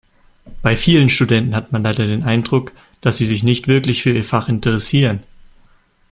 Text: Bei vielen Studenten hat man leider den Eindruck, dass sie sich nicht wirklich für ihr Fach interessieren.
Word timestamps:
Bei 0.63 0.75
vielen 0.75 1.09
Studenten 1.09 1.55
hat 1.55 1.71
man 1.71 1.83
leider 1.83 2.07
den 2.07 2.23
Eindruck, 2.23 2.71
dass 3.01 3.19
sie 3.19 3.27
sich 3.27 3.43
nicht 3.43 3.67
wirklich 3.67 4.01
für 4.01 4.09
ihr 4.09 4.25
Fach 4.25 4.49
interessieren. 4.49 5.21